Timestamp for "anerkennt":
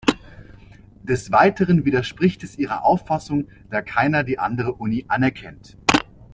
5.07-5.77